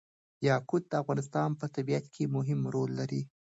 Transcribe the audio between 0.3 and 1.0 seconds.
یاقوت د